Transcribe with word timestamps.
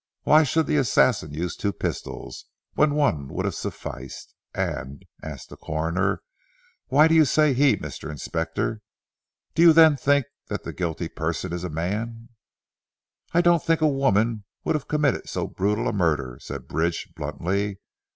Why 0.23 0.41
should 0.41 0.65
the 0.65 0.77
assassin 0.77 1.31
use 1.31 1.55
two 1.55 1.71
pistols, 1.71 2.45
when 2.73 2.95
one 2.95 3.27
would 3.27 3.45
have 3.45 3.53
sufficed? 3.53 4.33
"And?" 4.51 5.05
asked 5.21 5.49
the 5.49 5.57
Coroner, 5.57 6.23
"why 6.87 7.07
do 7.07 7.13
you 7.13 7.23
say 7.23 7.53
'he' 7.53 7.77
Mr. 7.77 8.09
Inspector? 8.09 8.81
Do 9.53 9.61
you 9.61 9.73
then 9.73 9.95
think 9.97 10.25
that 10.47 10.63
the 10.63 10.73
guilty 10.73 11.07
person 11.07 11.53
is 11.53 11.63
a 11.63 11.69
man?" 11.69 12.29
"I 13.31 13.41
don't 13.41 13.63
think 13.63 13.81
a 13.81 13.87
woman 13.87 14.45
would 14.63 14.73
have 14.73 14.87
committed 14.87 15.29
so 15.29 15.45
brutal 15.45 15.87
a 15.87 15.93
murder," 15.93 16.39
said 16.41 16.67
Bridge 16.67 17.07
bluntly. 17.15 17.77